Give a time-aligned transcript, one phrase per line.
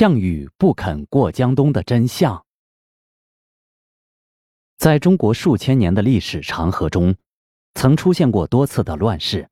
[0.00, 2.42] 项羽不肯过江东的真相，
[4.78, 7.14] 在中国数千年的历史长河中，
[7.74, 9.46] 曾出现过多次的乱世，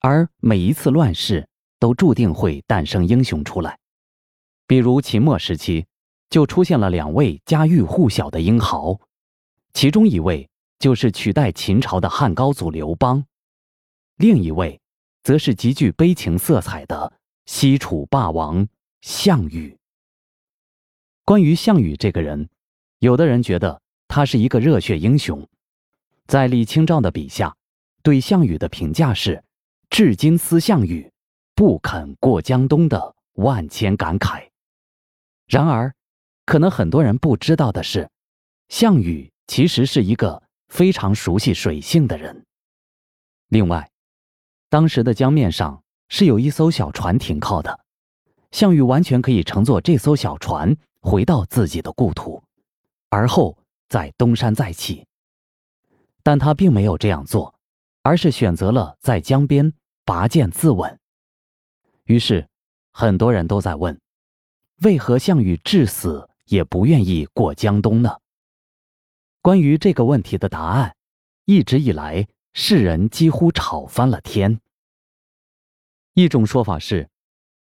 [0.00, 1.46] 而每一次乱世
[1.78, 3.78] 都注定会诞生英雄出来。
[4.66, 5.84] 比如秦末时期，
[6.30, 8.98] 就出现了两位家喻户晓的英豪，
[9.74, 10.48] 其中一位
[10.78, 13.22] 就是取代秦朝的汉高祖刘邦，
[14.16, 14.80] 另一位
[15.22, 17.12] 则是极具悲情色彩的
[17.44, 18.66] 西楚霸王。
[19.06, 19.78] 项羽。
[21.24, 22.48] 关于项羽这个人，
[22.98, 25.48] 有的人觉得他是一个热血英雄，
[26.26, 27.56] 在李清照的笔下，
[28.02, 29.44] 对项羽的评价是
[29.90, 31.08] “至今思项羽，
[31.54, 34.48] 不肯过江东”的万千感慨。
[35.46, 35.94] 然而，
[36.44, 38.10] 可能很多人不知道的是，
[38.68, 42.44] 项羽其实是一个非常熟悉水性的人。
[43.50, 43.88] 另外，
[44.68, 47.85] 当时的江面上是有一艘小船停靠的。
[48.56, 52.42] 项羽完全可以乘坐这艘小船回到自己的故土，
[53.10, 53.58] 而后
[53.90, 55.06] 再东山再起。
[56.22, 57.54] 但他并没有这样做，
[58.00, 59.70] 而是选择了在江边
[60.06, 60.96] 拔剑自刎。
[62.04, 62.48] 于是，
[62.92, 64.00] 很多人都在问：
[64.76, 68.16] 为何项羽至死也不愿意过江东呢？
[69.42, 70.96] 关于这个问题的答案，
[71.44, 74.58] 一直以来世人几乎吵翻了天。
[76.14, 77.10] 一种说法是。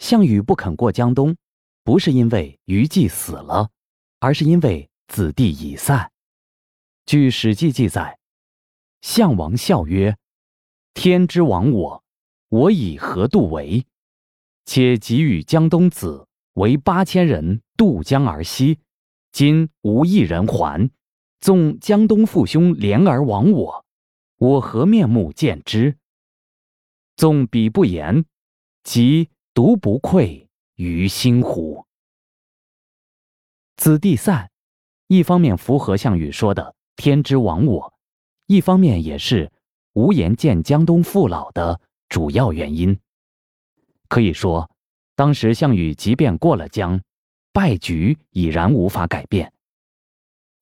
[0.00, 1.36] 项羽不肯过江东，
[1.84, 3.68] 不是因为虞姬死了，
[4.18, 6.10] 而是因为子弟已散。
[7.04, 8.18] 据《史记》记载，
[9.02, 10.16] 项王笑曰
[10.94, 12.02] ：“天之亡我，
[12.48, 13.84] 我以何度为？
[14.64, 18.78] 且给予江东子为八千人渡江而西，
[19.32, 20.90] 今无一人还。
[21.40, 23.84] 纵江东父兄怜而亡我，
[24.38, 25.98] 我何面目见之？
[27.16, 28.24] 纵彼不言，
[28.82, 31.84] 即。”独不愧于心乎？
[33.76, 34.48] 子弟散，
[35.08, 37.92] 一方面符合项羽说的“天之亡我”，
[38.46, 39.50] 一方面也是
[39.94, 42.96] 无颜见江东父老的主要原因。
[44.08, 44.70] 可以说，
[45.16, 47.00] 当时项羽即便过了江，
[47.52, 49.52] 败局已然无法改变。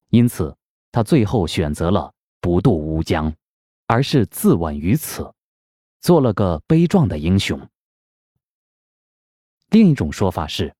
[0.09, 0.57] 因此，
[0.91, 2.11] 他最后选择了
[2.41, 3.31] 不渡乌江，
[3.85, 5.31] 而是自刎于此，
[6.01, 7.69] 做了个悲壮的英雄。
[9.69, 10.73] 另一种说法是，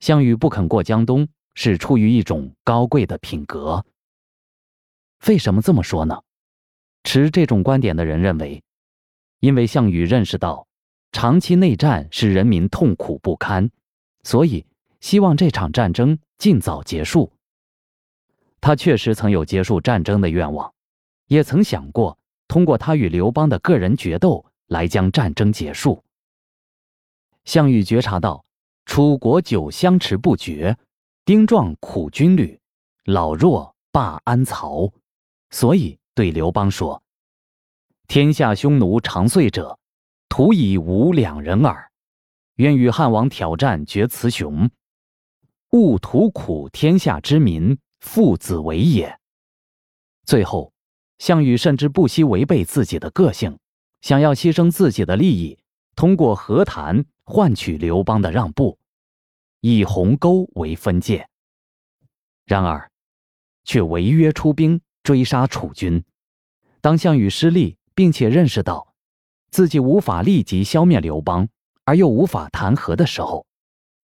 [0.00, 3.84] 项羽不肯过江东是出于一种高贵的品格。
[5.26, 6.22] 为什么这么说呢？
[7.04, 8.62] 持这种观点的人认为，
[9.40, 10.66] 因为项羽认识到
[11.10, 13.70] 长期内战使人民痛苦不堪，
[14.24, 14.66] 所以
[15.00, 17.32] 希望这场战争尽早结束。
[18.60, 20.72] 他确实曾有结束战争的愿望，
[21.28, 26.04] 也曾想过通过他与刘邦的个人决斗来将战争结束。
[27.44, 28.44] 项羽觉察到
[28.84, 30.76] 楚国久相持不绝，
[31.24, 32.60] 丁壮苦军旅，
[33.04, 34.92] 老弱罢安曹，
[35.50, 37.02] 所以对刘邦说
[38.08, 39.78] ：“天下匈奴长遂者，
[40.28, 41.90] 徒以吾两人耳。
[42.56, 44.70] 愿与汉王挑战，决雌雄，
[45.70, 49.18] 勿图苦天下之民，父子为也。”
[50.24, 50.72] 最后，
[51.18, 53.58] 项羽甚至不惜违背自己的个性，
[54.00, 55.58] 想要牺牲自己的利益，
[55.96, 57.04] 通过和谈。
[57.24, 58.78] 换取刘邦的让步，
[59.60, 61.28] 以鸿沟为分界。
[62.44, 62.90] 然而，
[63.64, 66.04] 却违约出兵追杀楚军。
[66.80, 68.92] 当项羽失利，并且认识到
[69.50, 71.48] 自己无法立即消灭刘邦，
[71.84, 73.46] 而又无法谈和的时候，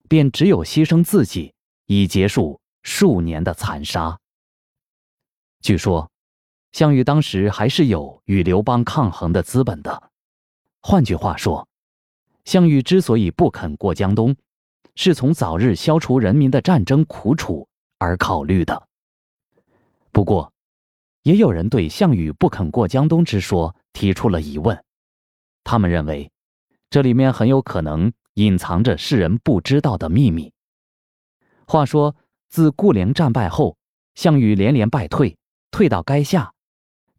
[0.08, 1.52] 便只有牺牲自己，
[1.86, 4.18] 以结束数年的残杀。
[5.60, 6.08] 据说，
[6.70, 10.10] 项羽当时还是有与刘邦抗衡的资本的。
[10.80, 11.67] 换句话说。
[12.48, 14.34] 项羽之所以不肯过江东，
[14.94, 18.88] 是从早日消除人民的战争苦楚而考虑的。
[20.12, 20.50] 不过，
[21.24, 24.82] 也有人对项羽不肯过江东之说提出了疑问。
[25.62, 26.32] 他们认为，
[26.88, 30.50] 这里面很有可能隐藏着世人不知道的秘密。
[31.66, 32.16] 话说，
[32.48, 33.76] 自固陵战败后，
[34.14, 35.36] 项羽连连败退，
[35.70, 36.54] 退到垓下，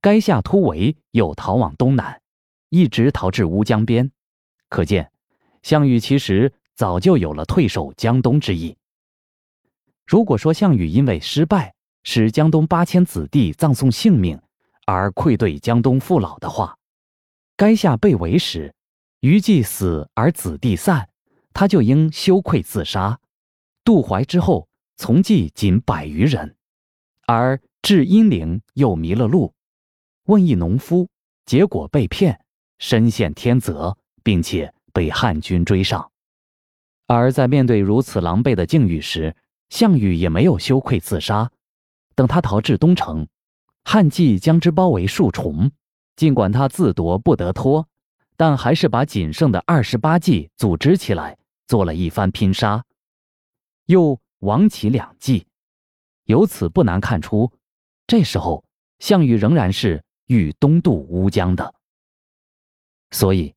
[0.02, 2.20] 垓下突围，又逃往东南，
[2.70, 4.12] 一直逃至乌江边，
[4.70, 5.12] 可见。
[5.62, 8.76] 项羽其实早就有了退守江东之意。
[10.06, 11.74] 如果说项羽因为失败
[12.04, 14.42] 使江东八千子弟葬送性命
[14.86, 16.78] 而愧对江东父老的话，
[17.58, 18.74] 垓下被围时，
[19.20, 21.10] 虞姬死而子弟散，
[21.54, 23.20] 他就应羞愧自杀。
[23.84, 26.56] 渡淮之后，从骑仅百余人，
[27.28, 29.54] 而至阴陵又迷了路，
[30.26, 31.08] 问一农夫，
[31.46, 32.40] 结果被骗，
[32.78, 34.74] 身陷天责，并且。
[35.00, 36.12] 被汉军追上，
[37.08, 39.34] 而在面对如此狼狈的境遇时，
[39.70, 41.50] 项羽也没有羞愧自杀。
[42.16, 43.26] 等他逃至东城，
[43.86, 45.72] 汉骑将之包围数重，
[46.18, 47.88] 尽管他自夺不得脱，
[48.36, 52.84] 但还是把仅剩的二十八骑组织起来，做了一番拼杀，
[53.86, 55.48] 又亡其两骑。
[56.26, 57.50] 由此不难看出，
[58.06, 58.66] 这时候
[59.00, 61.74] 项羽仍然是欲东渡乌江的。
[63.12, 63.56] 所以，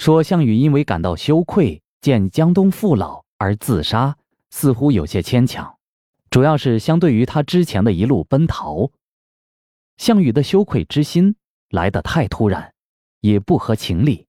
[0.00, 4.16] 说项羽因为感到羞愧，见江东父老而自杀，
[4.48, 5.76] 似乎有些牵强。
[6.30, 8.90] 主要是相对于他之前的一路奔逃，
[9.98, 11.36] 项羽的羞愧之心
[11.68, 12.72] 来得太突然，
[13.20, 14.26] 也不合情理。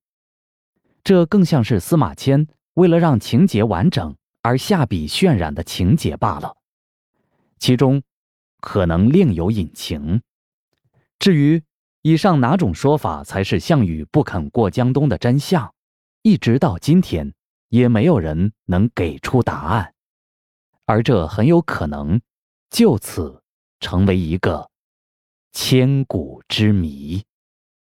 [1.05, 6.57] 这更像是司马迁为了让情节完整而下笔渲染的情节罢了。
[7.59, 8.03] 其中
[8.59, 10.21] 可能另有隐情。
[11.17, 11.63] 至于
[12.03, 15.73] 以上哪种说法才是项羽不肯过江东的真相，
[16.23, 17.33] 一直到今天
[17.69, 19.93] 也没有人能给出答案，
[20.85, 22.19] 而这很有可能
[22.71, 23.43] 就此
[23.79, 24.69] 成为一个
[25.51, 27.23] 千古之谜。